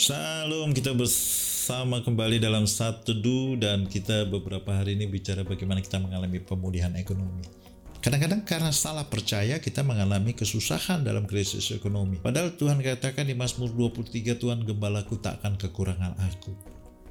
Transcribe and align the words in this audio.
Shalom, 0.00 0.72
kita 0.72 0.96
bersama 0.96 2.00
kembali 2.00 2.40
dalam 2.40 2.64
satu 2.64 3.12
du 3.12 3.60
dan 3.60 3.84
kita 3.84 4.24
beberapa 4.32 4.72
hari 4.72 4.96
ini 4.96 5.04
bicara 5.04 5.44
bagaimana 5.44 5.84
kita 5.84 6.00
mengalami 6.00 6.40
pemulihan 6.40 6.88
ekonomi. 6.96 7.44
Kadang-kadang 8.00 8.40
karena 8.48 8.72
salah 8.72 9.04
percaya 9.04 9.60
kita 9.60 9.84
mengalami 9.84 10.32
kesusahan 10.32 11.04
dalam 11.04 11.28
krisis 11.28 11.68
ekonomi. 11.76 12.16
Padahal 12.16 12.56
Tuhan 12.56 12.80
katakan 12.80 13.28
di 13.28 13.36
Mazmur 13.36 13.76
23 13.76 14.40
Tuhan 14.40 14.64
gembalaku 14.64 15.20
tak 15.20 15.44
akan 15.44 15.60
kekurangan 15.60 16.16
aku. 16.16 16.56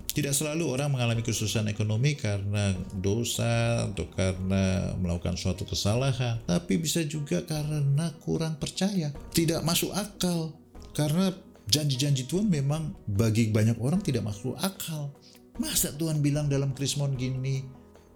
Tidak 0.10 0.34
selalu 0.34 0.74
orang 0.74 0.90
mengalami 0.90 1.22
kesusahan 1.22 1.70
ekonomi 1.70 2.18
karena 2.18 2.74
dosa 2.98 3.86
atau 3.86 4.10
karena 4.18 4.98
melakukan 4.98 5.38
suatu 5.38 5.62
kesalahan, 5.62 6.42
tapi 6.50 6.82
bisa 6.82 7.06
juga 7.06 7.46
karena 7.46 8.10
kurang 8.26 8.58
percaya, 8.58 9.14
tidak 9.30 9.62
masuk 9.62 9.94
akal. 9.94 10.58
Karena 10.98 11.30
janji-janji 11.70 12.26
Tuhan 12.26 12.50
memang 12.50 12.98
bagi 13.06 13.54
banyak 13.54 13.78
orang 13.78 14.02
tidak 14.02 14.26
masuk 14.26 14.58
akal. 14.58 15.14
Masa 15.62 15.94
Tuhan 15.94 16.20
bilang 16.26 16.50
dalam 16.50 16.74
Krismon 16.74 17.14
gini, 17.14 17.62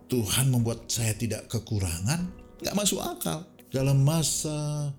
Tuhan 0.10 0.50
membuat 0.50 0.90
saya 0.90 1.14
tidak 1.14 1.48
kekurangan? 1.48 2.28
Gak 2.66 2.76
masuk 2.76 3.00
akal. 3.00 3.46
Dalam 3.70 4.02
masa 4.02 4.90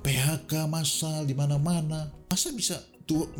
PHK 0.00 0.68
masal 0.68 1.28
di 1.28 1.34
mana-mana, 1.36 2.08
masa 2.30 2.52
bisa 2.52 2.76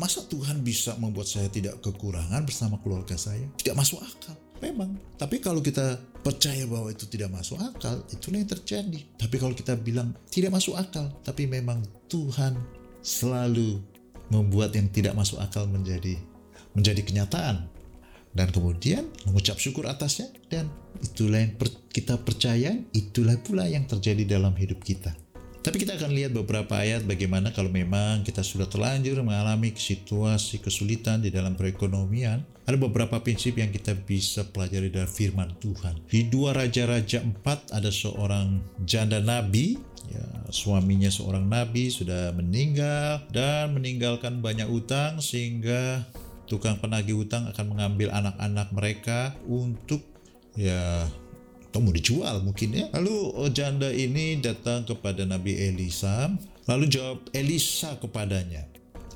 masa 0.01 0.25
Tuhan 0.25 0.65
bisa 0.65 0.97
membuat 0.97 1.29
saya 1.29 1.45
tidak 1.45 1.77
kekurangan 1.85 2.41
bersama 2.41 2.81
keluarga 2.81 3.13
saya? 3.13 3.45
Tidak 3.57 3.77
masuk 3.77 4.01
akal. 4.01 4.33
Memang. 4.59 4.97
Tapi 5.15 5.39
kalau 5.39 5.63
kita 5.63 5.95
percaya 6.19 6.67
bahwa 6.67 6.91
itu 6.91 7.07
tidak 7.07 7.31
masuk 7.31 7.61
akal, 7.61 8.03
itulah 8.11 8.43
yang 8.43 8.49
terjadi. 8.49 8.99
Tapi 9.15 9.35
kalau 9.39 9.55
kita 9.55 9.77
bilang 9.79 10.11
tidak 10.27 10.51
masuk 10.51 10.75
akal, 10.75 11.07
tapi 11.23 11.47
memang 11.47 11.85
Tuhan 12.11 12.59
selalu 12.99 13.79
membuat 14.29 14.73
yang 14.77 14.89
tidak 14.89 15.13
masuk 15.17 15.41
akal 15.41 15.65
menjadi 15.65 16.17
menjadi 16.73 17.01
kenyataan. 17.05 17.69
Dan 18.29 18.53
kemudian 18.53 19.09
mengucap 19.25 19.57
syukur 19.57 19.89
atasnya 19.89 20.29
dan 20.53 20.69
itulah 21.01 21.41
yang 21.41 21.57
per, 21.57 21.73
kita 21.89 22.21
percaya 22.21 22.77
itulah 22.93 23.33
pula 23.41 23.65
yang 23.65 23.89
terjadi 23.89 24.37
dalam 24.37 24.53
hidup 24.53 24.85
kita. 24.85 25.17
Tapi 25.59 25.75
kita 25.75 25.99
akan 25.99 26.15
lihat 26.15 26.31
beberapa 26.31 26.79
ayat 26.79 27.03
bagaimana 27.03 27.51
kalau 27.51 27.67
memang 27.67 28.23
kita 28.23 28.39
sudah 28.47 28.71
terlanjur 28.71 29.19
mengalami 29.19 29.75
situasi 29.75 30.63
kesulitan 30.63 31.19
di 31.19 31.35
dalam 31.35 31.59
perekonomian. 31.59 32.47
Ada 32.63 32.77
beberapa 32.79 33.19
prinsip 33.19 33.59
yang 33.59 33.73
kita 33.73 33.97
bisa 33.97 34.45
pelajari 34.47 34.87
dari 34.93 35.09
firman 35.09 35.57
Tuhan. 35.59 36.05
Di 36.07 36.29
dua 36.31 36.53
Raja-Raja 36.53 37.25
4 37.25 37.75
ada 37.75 37.91
seorang 37.91 38.61
janda 38.85 39.19
nabi 39.19 39.75
ya 40.09 40.25
suaminya 40.49 41.13
seorang 41.13 41.45
nabi 41.45 41.93
sudah 41.93 42.33
meninggal 42.33 43.21
dan 43.29 43.77
meninggalkan 43.77 44.41
banyak 44.41 44.65
utang 44.65 45.21
sehingga 45.21 46.09
tukang 46.49 46.81
penagih 46.81 47.21
utang 47.21 47.45
akan 47.45 47.65
mengambil 47.77 48.09
anak-anak 48.09 48.67
mereka 48.73 49.37
untuk 49.45 50.01
ya 50.57 51.05
atau 51.69 51.85
mau 51.85 51.93
dijual 51.93 52.41
mungkin 52.41 52.73
ya. 52.73 52.85
Lalu 52.97 53.15
oh, 53.37 53.49
janda 53.53 53.93
ini 53.93 54.41
datang 54.41 54.89
kepada 54.89 55.21
Nabi 55.29 55.53
Elisa, 55.53 56.33
lalu 56.65 56.89
jawab 56.89 57.29
Elisa 57.29 57.93
kepadanya, 58.01 58.65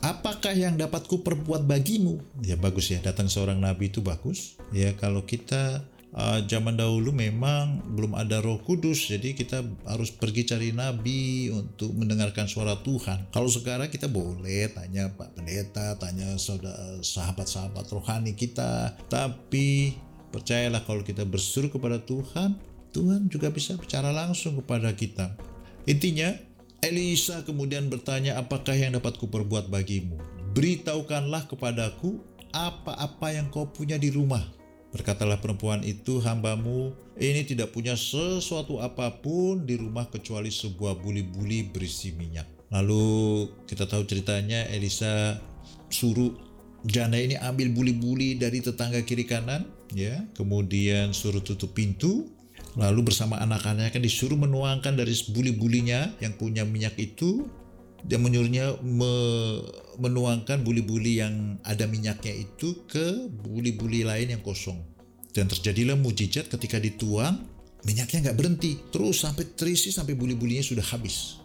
apakah 0.06 0.54
yang 0.54 0.78
dapat 0.78 1.10
ku 1.10 1.26
perbuat 1.26 1.66
bagimu? 1.66 2.22
Ya 2.46 2.54
bagus 2.54 2.94
ya, 2.94 3.02
datang 3.02 3.26
seorang 3.26 3.58
nabi 3.58 3.90
itu 3.90 4.06
bagus. 4.06 4.62
Ya 4.70 4.94
kalau 4.94 5.26
kita 5.26 5.82
uh, 6.14 6.40
zaman 6.46 6.78
dahulu 6.78 7.12
memang 7.12 7.82
belum 7.94 8.14
ada 8.18 8.40
Roh 8.40 8.62
Kudus, 8.62 9.10
jadi 9.10 9.34
kita 9.34 9.66
harus 9.90 10.14
pergi 10.14 10.46
cari 10.48 10.70
nabi 10.72 11.50
untuk 11.50 11.94
mendengarkan 11.98 12.46
suara 12.46 12.80
Tuhan. 12.82 13.30
Kalau 13.34 13.50
sekarang 13.50 13.90
kita 13.90 14.08
boleh 14.08 14.70
tanya 14.72 15.10
Pak 15.14 15.38
Pendeta, 15.38 15.98
tanya 15.98 16.38
sahabat-sahabat 17.02 17.86
rohani 17.90 18.38
kita, 18.38 18.98
tapi 19.10 19.98
percayalah 20.30 20.86
kalau 20.86 21.02
kita 21.02 21.26
berseru 21.26 21.70
kepada 21.70 22.02
Tuhan, 22.02 22.58
Tuhan 22.94 23.30
juga 23.30 23.50
bisa 23.50 23.74
bicara 23.78 24.14
langsung 24.14 24.58
kepada 24.62 24.94
kita. 24.94 25.34
Intinya, 25.90 26.32
Elisa 26.84 27.42
kemudian 27.44 27.90
bertanya, 27.90 28.38
apakah 28.38 28.76
yang 28.76 28.96
dapat 28.96 29.18
kuperbuat 29.18 29.72
bagimu? 29.72 30.20
Beritahukanlah 30.54 31.50
kepadaku 31.50 32.22
apa-apa 32.54 33.34
yang 33.34 33.50
kau 33.50 33.66
punya 33.66 33.98
di 33.98 34.14
rumah 34.14 34.63
Berkatalah 34.94 35.42
perempuan 35.42 35.82
itu, 35.82 36.22
hambamu 36.22 36.94
ini 37.18 37.42
tidak 37.50 37.74
punya 37.74 37.98
sesuatu 37.98 38.78
apa 38.78 39.10
pun 39.26 39.66
di 39.66 39.74
rumah 39.74 40.06
kecuali 40.06 40.54
sebuah 40.54 41.02
buli-buli 41.02 41.66
berisi 41.66 42.14
minyak. 42.14 42.46
Lalu 42.70 43.50
kita 43.66 43.90
tahu 43.90 44.06
ceritanya 44.06 44.70
Elisa 44.70 45.42
suruh 45.90 46.34
janda 46.86 47.18
ini 47.18 47.38
ambil 47.42 47.74
buli-buli 47.74 48.38
dari 48.38 48.62
tetangga 48.62 49.02
kiri 49.02 49.26
kanan, 49.26 49.66
ya, 49.98 50.30
kemudian 50.38 51.10
suruh 51.10 51.42
tutup 51.42 51.74
pintu, 51.74 52.30
lalu 52.78 53.10
bersama 53.10 53.42
anak-anaknya 53.42 53.94
kan 53.94 54.02
disuruh 54.02 54.38
menuangkan 54.38 54.94
dari 54.94 55.14
buli-bulinya 55.34 56.22
yang 56.22 56.38
punya 56.38 56.66
minyak 56.66 56.94
itu. 57.02 57.50
Dia 58.04 58.20
menyuruhnya 58.20 58.84
me 58.84 59.14
menuangkan 60.00 60.66
buli-buli 60.66 61.22
yang 61.22 61.58
ada 61.66 61.86
minyaknya 61.86 62.34
itu 62.34 62.86
ke 62.90 63.30
buli-buli 63.30 64.06
lain 64.08 64.38
yang 64.38 64.44
kosong. 64.46 64.80
Dan 65.34 65.50
terjadilah 65.50 65.98
mujizat 65.98 66.50
ketika 66.50 66.78
dituang, 66.78 67.42
minyaknya 67.84 68.30
nggak 68.30 68.38
berhenti. 68.38 68.78
Terus 68.94 69.26
sampai 69.26 69.58
terisi 69.58 69.90
sampai 69.90 70.14
buli-bulinya 70.14 70.62
sudah 70.62 70.86
habis. 70.94 71.42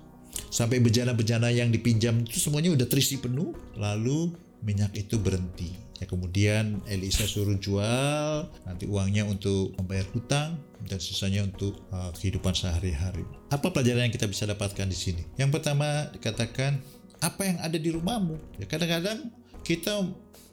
Sampai 0.48 0.78
bejana-bejana 0.78 1.50
yang 1.50 1.72
dipinjam 1.72 2.22
itu 2.22 2.38
semuanya 2.38 2.72
udah 2.72 2.86
terisi 2.86 3.18
penuh, 3.18 3.52
lalu 3.74 4.32
minyak 4.62 4.94
itu 4.94 5.18
berhenti. 5.18 5.88
Ya, 5.98 6.06
kemudian 6.06 6.78
Elisa 6.86 7.26
suruh 7.26 7.58
jual, 7.58 8.46
nanti 8.62 8.86
uangnya 8.86 9.26
untuk 9.26 9.74
membayar 9.82 10.06
hutang 10.14 10.54
dan 10.86 11.02
sisanya 11.02 11.42
untuk 11.42 11.74
uh, 11.90 12.14
kehidupan 12.14 12.54
sehari-hari. 12.54 13.26
Apa 13.50 13.74
pelajaran 13.74 14.06
yang 14.06 14.14
kita 14.14 14.30
bisa 14.30 14.46
dapatkan 14.46 14.86
di 14.86 14.94
sini? 14.94 15.26
Yang 15.34 15.58
pertama 15.58 16.06
dikatakan 16.14 16.78
apa 17.18 17.42
yang 17.46 17.58
ada 17.62 17.78
di 17.78 17.90
rumahmu. 17.90 18.58
Ya, 18.62 18.66
kadang-kadang 18.66 19.30
kita 19.66 20.06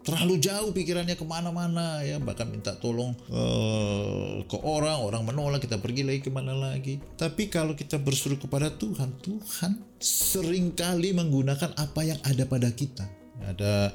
terlalu 0.05 0.37
jauh 0.37 0.69
pikirannya 0.69 1.17
ke 1.17 1.25
mana-mana 1.25 2.05
ya. 2.05 2.21
Bahkan 2.21 2.47
minta 2.47 2.77
tolong 2.77 3.17
uh, 3.33 4.45
ke 4.45 4.57
orang 4.61 5.01
orang 5.01 5.25
menolak 5.25 5.65
kita 5.65 5.81
pergi 5.81 6.05
lagi 6.05 6.21
ke 6.21 6.29
mana 6.29 6.53
lagi. 6.53 7.01
Tapi 7.17 7.49
kalau 7.49 7.73
kita 7.73 7.97
bersuruh 7.97 8.37
kepada 8.37 8.69
Tuhan 8.69 9.17
Tuhan 9.25 9.81
sering 9.97 10.77
kali 10.77 11.11
menggunakan 11.17 11.73
apa 11.73 12.01
yang 12.05 12.21
ada 12.21 12.45
pada 12.45 12.69
kita. 12.69 13.09
Ada 13.35 13.91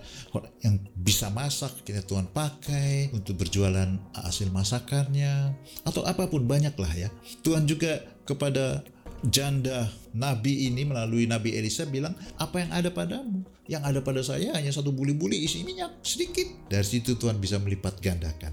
yang 0.60 0.76
bisa 0.92 1.32
masak 1.32 1.72
kita 1.80 2.04
Tuhan 2.04 2.28
pakai 2.28 3.08
untuk 3.16 3.40
berjualan 3.40 3.88
hasil 4.12 4.52
masakannya 4.52 5.56
atau 5.80 6.04
apa 6.04 6.28
pun 6.28 6.44
banyaklah 6.44 6.92
ya. 6.92 7.08
Tuhan 7.40 7.64
juga 7.64 8.04
kepada 8.28 8.84
janda 9.28 9.92
nabi 10.16 10.72
ini 10.72 10.88
melalui 10.88 11.28
nabi 11.28 11.52
Elisa 11.52 11.84
bilang 11.84 12.16
apa 12.40 12.64
yang 12.64 12.70
ada 12.72 12.88
padamu? 12.88 13.44
Yang 13.68 13.82
ada 13.86 14.00
pada 14.02 14.20
saya 14.24 14.48
hanya 14.56 14.72
satu 14.72 14.90
buli-buli 14.90 15.44
isi 15.44 15.62
minyak 15.62 16.02
sedikit. 16.02 16.48
Dari 16.72 16.82
situ 16.82 17.14
Tuhan 17.14 17.38
bisa 17.38 17.60
melipat 17.60 18.00
gandakan. 18.02 18.50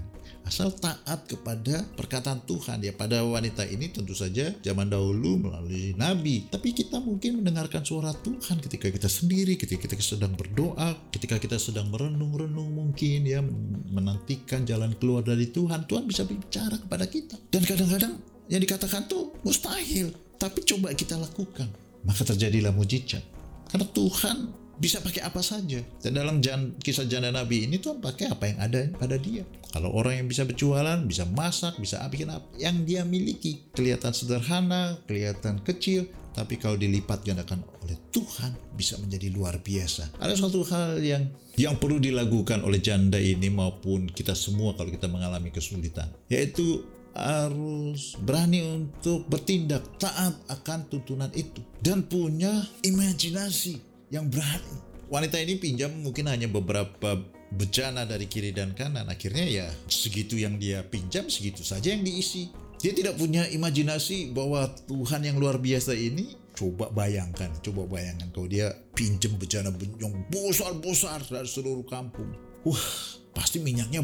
Asal 0.48 0.72
taat 0.72 1.28
kepada 1.28 1.84
perkataan 1.92 2.40
Tuhan. 2.48 2.80
Ya 2.80 2.96
pada 2.96 3.20
wanita 3.20 3.68
ini 3.68 3.92
tentu 3.92 4.16
saja 4.16 4.48
zaman 4.64 4.88
dahulu 4.88 5.36
melalui 5.44 5.92
nabi. 5.92 6.48
Tapi 6.48 6.72
kita 6.72 7.04
mungkin 7.04 7.44
mendengarkan 7.44 7.84
suara 7.84 8.16
Tuhan 8.16 8.56
ketika 8.64 8.88
kita 8.88 9.12
sendiri 9.12 9.60
ketika 9.60 9.84
kita 9.84 10.00
sedang 10.00 10.32
berdoa 10.32 10.96
ketika 11.12 11.36
kita 11.36 11.60
sedang 11.60 11.92
merenung-renung 11.92 12.72
mungkin 12.72 13.28
ya 13.28 13.44
menantikan 13.92 14.64
jalan 14.64 14.96
keluar 14.96 15.20
dari 15.20 15.52
Tuhan. 15.52 15.84
Tuhan 15.84 16.08
bisa 16.08 16.24
bicara 16.24 16.80
kepada 16.80 17.04
kita. 17.04 17.36
Dan 17.52 17.68
kadang-kadang 17.68 18.16
yang 18.48 18.64
dikatakan 18.64 19.04
tuh 19.04 19.36
mustahil 19.44 20.27
tapi 20.38 20.64
coba 20.64 20.94
kita 20.94 21.18
lakukan 21.18 21.68
maka 22.06 22.22
terjadilah 22.24 22.72
mujizat 22.72 23.22
karena 23.68 23.86
Tuhan 23.92 24.68
bisa 24.78 25.02
pakai 25.02 25.26
apa 25.26 25.42
saja. 25.42 25.82
Dan 26.00 26.14
dalam 26.14 26.38
jan, 26.38 26.78
kisah 26.78 27.04
janda 27.10 27.34
Nabi 27.34 27.66
ini 27.66 27.82
Tuhan 27.82 27.98
pakai 27.98 28.30
apa 28.30 28.44
yang 28.46 28.58
ada 28.62 28.80
pada 28.94 29.18
dia. 29.18 29.42
Kalau 29.74 29.92
orang 29.92 30.24
yang 30.24 30.26
bisa 30.30 30.46
berjualan, 30.48 31.02
bisa 31.04 31.28
masak, 31.28 31.76
bisa 31.76 32.00
bikin 32.08 32.32
apa 32.32 32.46
yang 32.56 32.86
dia 32.86 33.04
miliki. 33.04 33.68
Kelihatan 33.74 34.14
sederhana, 34.16 34.96
kelihatan 35.04 35.60
kecil, 35.60 36.08
tapi 36.32 36.56
kalau 36.56 36.78
dilipat 36.78 37.20
gandakan 37.26 37.60
oleh 37.84 37.98
Tuhan 38.14 38.54
bisa 38.78 38.96
menjadi 39.02 39.28
luar 39.34 39.60
biasa. 39.60 40.16
Ada 40.22 40.38
suatu 40.38 40.64
hal 40.72 41.02
yang 41.02 41.26
yang 41.58 41.74
perlu 41.76 41.98
dilakukan 41.98 42.62
oleh 42.62 42.78
janda 42.78 43.18
ini 43.18 43.50
maupun 43.50 44.06
kita 44.08 44.32
semua 44.32 44.78
kalau 44.78 44.88
kita 44.94 45.10
mengalami 45.10 45.50
kesulitan, 45.50 46.06
yaitu 46.30 46.86
harus 47.18 48.14
berani 48.22 48.62
untuk 48.62 49.26
bertindak 49.26 49.82
taat 49.98 50.38
akan 50.46 50.86
tuntunan 50.86 51.30
itu 51.34 51.58
dan 51.82 52.06
punya 52.06 52.64
imajinasi 52.86 53.82
yang 54.14 54.30
berani. 54.30 54.86
Wanita 55.10 55.40
ini 55.42 55.58
pinjam 55.58 55.90
mungkin 55.98 56.30
hanya 56.30 56.46
beberapa 56.46 57.18
bejana 57.50 58.06
dari 58.06 58.30
kiri 58.30 58.54
dan 58.54 58.76
kanan. 58.78 59.08
Akhirnya 59.10 59.44
ya 59.44 59.66
segitu 59.90 60.38
yang 60.38 60.60
dia 60.60 60.84
pinjam, 60.86 61.26
segitu 61.26 61.66
saja 61.66 61.90
yang 61.90 62.06
diisi. 62.06 62.54
Dia 62.78 62.94
tidak 62.94 63.18
punya 63.18 63.42
imajinasi 63.50 64.30
bahwa 64.30 64.70
Tuhan 64.86 65.26
yang 65.26 65.42
luar 65.42 65.58
biasa 65.58 65.98
ini 65.98 66.38
Coba 66.58 66.90
bayangkan, 66.90 67.54
coba 67.62 67.86
bayangkan 67.86 68.34
kalau 68.34 68.50
dia 68.50 68.74
pinjem 68.90 69.38
bejana 69.38 69.70
yang 70.02 70.10
besar-besar 70.26 71.22
dari 71.22 71.46
seluruh 71.46 71.86
kampung. 71.86 72.34
Wah, 72.66 72.82
pasti 73.30 73.62
minyaknya 73.62 74.02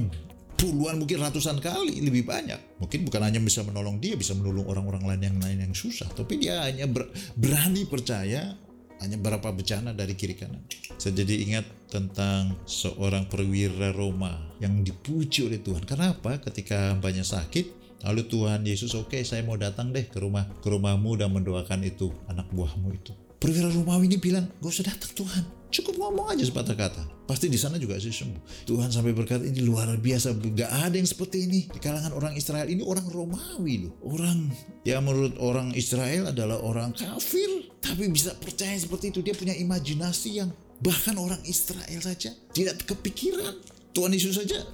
puluhan 0.55 0.99
mungkin 0.99 1.21
ratusan 1.21 1.59
kali 1.61 2.01
lebih 2.01 2.25
banyak. 2.27 2.81
Mungkin 2.81 3.07
bukan 3.07 3.23
hanya 3.23 3.41
bisa 3.43 3.63
menolong 3.63 4.01
dia, 4.01 4.15
bisa 4.15 4.33
menolong 4.35 4.67
orang-orang 4.67 5.05
lain 5.05 5.23
yang 5.33 5.39
lain 5.41 5.59
yang 5.71 5.75
susah, 5.77 6.09
tapi 6.15 6.41
dia 6.41 6.65
hanya 6.65 6.89
ber, 6.89 7.11
berani 7.37 7.85
percaya 7.85 8.55
hanya 9.03 9.21
berapa 9.21 9.53
bencana 9.53 9.93
dari 9.93 10.15
kiri 10.17 10.39
kanan. 10.39 10.65
Saya 10.97 11.13
jadi 11.21 11.35
ingat 11.45 11.67
tentang 11.91 12.57
seorang 12.65 13.29
perwira 13.29 13.93
Roma 13.93 14.33
yang 14.63 14.81
dipuji 14.81 15.45
oleh 15.45 15.61
Tuhan. 15.61 15.85
Kenapa? 15.85 16.41
Ketika 16.41 16.97
banyak 16.97 17.27
sakit, 17.27 17.67
lalu 18.07 18.25
Tuhan 18.31 18.65
Yesus 18.65 18.97
oke 18.97 19.19
okay, 19.19 19.23
saya 19.27 19.45
mau 19.45 19.61
datang 19.61 19.91
deh 19.91 20.07
ke 20.09 20.17
rumah 20.23 20.49
ke 20.63 20.69
rumahmu 20.71 21.21
dan 21.21 21.35
mendoakan 21.35 21.85
itu 21.85 22.15
anak 22.31 22.49
buahmu 22.55 22.89
itu. 22.95 23.13
Perwira 23.45 23.69
Romawi 23.69 24.09
ini 24.09 24.17
bilang, 24.17 24.49
gak 24.57 24.73
usah 24.73 24.89
datang 24.89 25.13
Tuhan. 25.13 25.45
Cukup 25.69 26.01
ngomong 26.01 26.33
aja 26.33 26.49
sepatah 26.49 26.73
kata. 26.73 27.29
Pasti 27.29 27.53
di 27.53 27.61
sana 27.61 27.77
juga 27.77 28.01
sih 28.01 28.09
sembuh. 28.09 28.65
Tuhan 28.65 28.89
sampai 28.89 29.13
berkata 29.13 29.45
ini 29.45 29.61
luar 29.61 29.93
biasa. 30.01 30.33
Gak 30.33 30.73
ada 30.73 30.97
yang 30.97 31.05
seperti 31.05 31.45
ini. 31.45 31.69
Di 31.69 31.77
kalangan 31.77 32.17
orang 32.17 32.33
Israel 32.41 32.65
ini 32.73 32.81
orang 32.81 33.05
Romawi 33.05 33.85
loh. 33.85 34.01
Orang 34.01 34.49
yang 34.89 35.05
menurut 35.05 35.37
orang 35.45 35.77
Israel 35.77 36.33
adalah 36.33 36.57
orang 36.65 36.97
kafir. 36.97 37.69
Tapi 37.85 38.09
bisa 38.09 38.33
percaya 38.33 38.81
seperti 38.81 39.13
itu. 39.13 39.21
Dia 39.21 39.37
punya 39.37 39.53
imajinasi 39.53 40.31
yang 40.41 40.49
bahkan 40.81 41.21
orang 41.21 41.45
Israel 41.45 42.01
saja 42.01 42.33
tidak 42.57 42.81
kepikiran. 42.89 43.61
Tuhan 43.93 44.17
Yesus 44.17 44.41
saja 44.41 44.65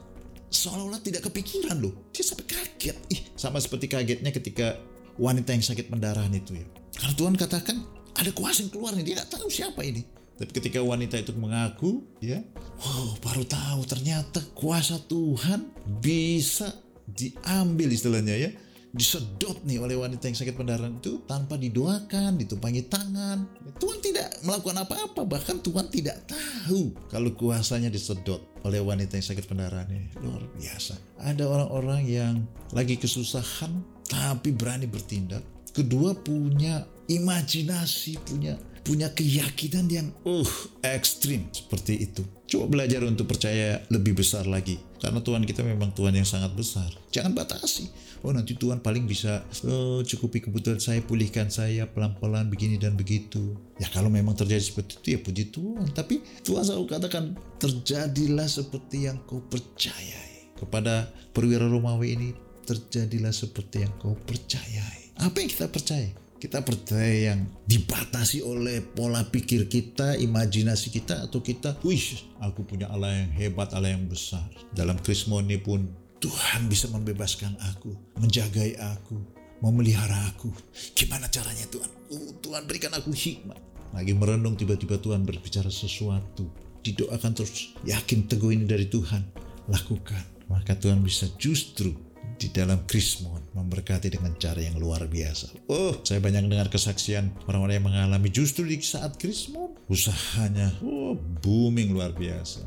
seolah-olah 0.46 1.02
tidak 1.02 1.26
kepikiran 1.26 1.74
loh. 1.74 2.12
Dia 2.14 2.22
sampai 2.22 2.46
kaget. 2.46 2.94
Ih, 3.10 3.34
sama 3.34 3.58
seperti 3.58 3.90
kagetnya 3.90 4.30
ketika 4.30 4.78
wanita 5.18 5.58
yang 5.58 5.64
sakit 5.64 5.90
pendarahan 5.90 6.30
itu 6.30 6.54
ya. 6.54 6.66
Karena 6.94 7.14
Tuhan 7.16 7.34
katakan 7.34 7.99
ada 8.20 8.30
kuasa 8.36 8.62
yang 8.62 8.70
keluar 8.70 8.92
nih 8.92 9.04
dia 9.08 9.14
nggak 9.20 9.32
tahu 9.32 9.48
siapa 9.48 9.80
ini 9.80 10.04
tapi 10.36 10.50
ketika 10.56 10.80
wanita 10.84 11.16
itu 11.16 11.32
mengaku 11.36 12.04
ya 12.20 12.44
wow 12.80 13.16
baru 13.24 13.44
tahu 13.48 13.80
ternyata 13.88 14.44
kuasa 14.52 15.00
Tuhan 15.08 15.72
bisa 16.04 16.68
diambil 17.08 17.88
istilahnya 17.88 18.36
ya 18.36 18.50
disedot 18.90 19.62
nih 19.62 19.78
oleh 19.78 19.94
wanita 19.94 20.26
yang 20.26 20.34
sakit 20.34 20.58
pendarahan 20.58 20.98
itu 20.98 21.22
tanpa 21.22 21.54
didoakan, 21.54 22.34
ditumpangi 22.42 22.90
tangan. 22.90 23.46
Tuhan 23.78 23.98
tidak 24.02 24.42
melakukan 24.42 24.82
apa-apa, 24.82 25.22
bahkan 25.30 25.62
Tuhan 25.62 25.86
tidak 25.94 26.26
tahu 26.26 26.90
kalau 27.06 27.30
kuasanya 27.38 27.86
disedot 27.86 28.42
oleh 28.66 28.82
wanita 28.82 29.14
yang 29.14 29.26
sakit 29.30 29.46
pendarahan 29.46 29.86
ini. 29.94 30.10
Luar 30.18 30.42
biasa. 30.58 30.98
Ada 31.22 31.46
orang-orang 31.46 32.02
yang 32.02 32.34
lagi 32.74 32.98
kesusahan 32.98 34.02
tapi 34.10 34.50
berani 34.50 34.90
bertindak. 34.90 35.46
Kedua 35.70 36.14
punya 36.18 36.86
imajinasi, 37.10 38.18
punya 38.26 38.54
punya 38.80 39.12
keyakinan 39.12 39.86
yang 39.92 40.08
uh 40.24 40.52
ekstrim 40.82 41.46
seperti 41.52 42.10
itu. 42.10 42.24
Coba 42.50 42.80
belajar 42.80 43.06
untuk 43.06 43.30
percaya 43.30 43.78
lebih 43.92 44.18
besar 44.18 44.48
lagi. 44.48 44.80
Karena 44.98 45.22
Tuhan 45.22 45.46
kita 45.46 45.62
memang 45.62 45.94
Tuhan 45.94 46.12
yang 46.16 46.26
sangat 46.26 46.52
besar. 46.52 46.90
Jangan 47.14 47.32
batasi. 47.32 47.88
Oh 48.20 48.34
nanti 48.36 48.52
Tuhan 48.52 48.84
paling 48.84 49.08
bisa 49.08 49.40
oh, 49.64 50.04
cukupi 50.04 50.44
kebutuhan 50.44 50.76
saya, 50.76 51.00
pulihkan 51.00 51.48
saya 51.48 51.88
pelan-pelan 51.88 52.52
begini 52.52 52.76
dan 52.76 52.98
begitu. 52.98 53.56
Ya 53.80 53.88
kalau 53.88 54.12
memang 54.12 54.36
terjadi 54.36 54.60
seperti 54.60 55.00
itu 55.00 55.06
ya 55.16 55.18
puji 55.22 55.44
Tuhan. 55.54 55.86
Tapi 55.94 56.20
Tuhan 56.44 56.62
selalu 56.66 56.86
katakan 56.90 57.24
terjadilah 57.56 58.48
seperti 58.50 59.08
yang 59.08 59.22
kau 59.24 59.40
percayai. 59.46 60.52
Kepada 60.58 61.08
perwira 61.32 61.64
Romawi 61.64 62.18
ini 62.18 62.28
terjadilah 62.68 63.32
seperti 63.32 63.88
yang 63.88 63.92
kau 63.96 64.12
percayai. 64.12 65.09
Apa 65.20 65.36
yang 65.44 65.52
kita 65.52 65.68
percaya? 65.68 66.08
Kita 66.40 66.64
percaya 66.64 67.36
yang 67.36 67.44
dibatasi 67.68 68.40
oleh 68.40 68.80
pola 68.80 69.20
pikir 69.28 69.68
kita, 69.68 70.16
imajinasi 70.16 70.88
kita, 70.88 71.28
atau 71.28 71.44
kita, 71.44 71.76
wih, 71.84 72.00
aku 72.40 72.64
punya 72.64 72.88
Allah 72.88 73.12
yang 73.12 73.32
hebat, 73.36 73.76
Allah 73.76 73.92
yang 73.92 74.08
besar. 74.08 74.48
Dalam 74.72 74.96
krismoni 75.04 75.60
pun 75.60 75.84
Tuhan 76.24 76.72
bisa 76.72 76.88
membebaskan 76.88 77.52
aku, 77.68 77.92
menjagai 78.16 78.80
aku, 78.80 79.20
memelihara 79.60 80.32
aku. 80.32 80.48
Gimana 80.96 81.28
caranya 81.28 81.68
Tuhan? 81.68 81.90
Oh, 82.08 82.32
Tuhan 82.40 82.64
berikan 82.64 82.96
aku 82.96 83.12
hikmat. 83.12 83.60
Lagi 83.92 84.16
merenung 84.16 84.56
tiba-tiba 84.56 84.96
Tuhan 84.96 85.28
berbicara 85.28 85.68
sesuatu. 85.68 86.48
Didoakan 86.80 87.36
terus, 87.36 87.76
yakin 87.84 88.24
teguh 88.24 88.56
ini 88.56 88.64
dari 88.64 88.88
Tuhan. 88.88 89.20
Lakukan. 89.68 90.48
Maka 90.48 90.72
Tuhan 90.80 91.04
bisa 91.04 91.28
justru 91.36 91.92
di 92.40 92.48
dalam 92.48 92.88
Krismon 92.88 93.52
memberkati 93.52 94.08
dengan 94.08 94.32
cara 94.40 94.64
yang 94.64 94.80
luar 94.80 95.04
biasa. 95.04 95.68
Oh, 95.68 96.00
saya 96.00 96.24
banyak 96.24 96.48
dengar 96.48 96.72
kesaksian 96.72 97.28
orang-orang 97.44 97.76
yang 97.76 97.86
mengalami 97.92 98.32
justru 98.32 98.64
di 98.64 98.80
saat 98.80 99.20
Krismon 99.20 99.76
usahanya 99.92 100.72
oh 100.80 101.12
booming 101.44 101.92
luar 101.92 102.16
biasa. 102.16 102.64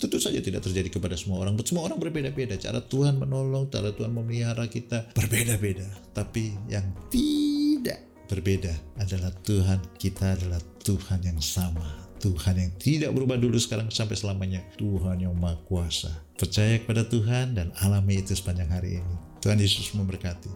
Tentu 0.00 0.16
saja 0.16 0.40
tidak 0.40 0.64
terjadi 0.64 0.88
kepada 0.88 1.12
semua 1.12 1.44
orang, 1.44 1.60
semua 1.60 1.84
orang 1.84 2.00
berbeda-beda. 2.00 2.56
Cara 2.56 2.80
Tuhan 2.80 3.20
menolong, 3.20 3.68
cara 3.68 3.92
Tuhan 3.92 4.08
memelihara 4.16 4.64
kita 4.64 5.12
berbeda-beda. 5.12 5.84
Tapi 6.16 6.56
yang 6.72 6.88
tidak 7.12 8.00
berbeda 8.24 8.72
adalah 8.96 9.28
Tuhan 9.44 9.84
kita 10.00 10.40
adalah 10.40 10.64
Tuhan 10.80 11.20
yang 11.20 11.36
sama 11.44 12.09
Tuhan 12.20 12.54
yang 12.60 12.72
tidak 12.76 13.10
berubah 13.16 13.40
dulu 13.40 13.56
sekarang 13.56 13.88
sampai 13.88 14.14
selamanya. 14.14 14.60
Tuhan 14.76 15.24
yang 15.24 15.32
Maha 15.32 15.56
Kuasa. 15.64 16.12
Percaya 16.36 16.76
kepada 16.76 17.08
Tuhan 17.08 17.56
dan 17.56 17.72
alami 17.80 18.20
itu 18.20 18.36
sepanjang 18.36 18.68
hari 18.68 19.00
ini. 19.00 19.14
Tuhan 19.40 19.56
Yesus 19.56 19.96
memberkati. 19.96 20.52